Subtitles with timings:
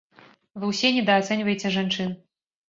[0.63, 2.17] Вы ўсе недаацэньваеце жанчын!